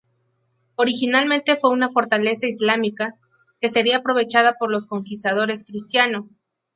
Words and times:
Originalmente 0.77 1.57
fue 1.57 1.69
una 1.69 1.91
fortaleza 1.91 2.47
islámica, 2.47 3.19
que 3.59 3.69
sería 3.69 3.97
aprovechada 3.97 4.53
por 4.53 4.71
los 4.71 4.87
conquistadores 4.87 5.63
cristianos. 5.63 6.39